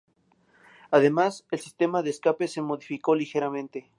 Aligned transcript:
Además, 0.89 1.45
el 1.51 1.59
sistema 1.59 2.01
de 2.01 2.09
escape 2.09 2.47
se 2.47 2.63
modificó 2.63 3.13
ligeramente. 3.13 3.85